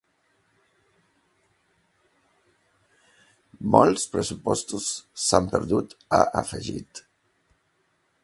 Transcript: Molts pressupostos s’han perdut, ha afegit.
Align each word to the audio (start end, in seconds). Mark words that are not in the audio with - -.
Molts 3.75 4.07
pressupostos 4.15 4.89
s’han 5.25 5.51
perdut, 5.55 5.93
ha 6.19 6.23
afegit. 6.45 7.05